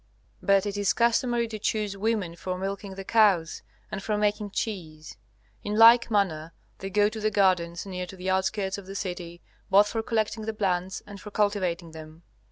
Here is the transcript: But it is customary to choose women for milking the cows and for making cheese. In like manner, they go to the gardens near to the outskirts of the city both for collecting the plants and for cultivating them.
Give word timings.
But 0.41 0.65
it 0.65 0.77
is 0.77 0.93
customary 0.93 1.47
to 1.49 1.59
choose 1.59 1.95
women 1.95 2.35
for 2.35 2.57
milking 2.57 2.95
the 2.95 3.03
cows 3.03 3.61
and 3.91 4.01
for 4.01 4.17
making 4.17 4.49
cheese. 4.49 5.15
In 5.63 5.75
like 5.75 6.09
manner, 6.09 6.53
they 6.79 6.89
go 6.89 7.07
to 7.07 7.19
the 7.19 7.29
gardens 7.29 7.85
near 7.85 8.07
to 8.07 8.15
the 8.15 8.27
outskirts 8.27 8.79
of 8.79 8.87
the 8.87 8.95
city 8.95 9.43
both 9.69 9.89
for 9.89 10.01
collecting 10.01 10.45
the 10.47 10.55
plants 10.55 11.03
and 11.05 11.21
for 11.21 11.29
cultivating 11.29 11.91
them. 11.91 12.23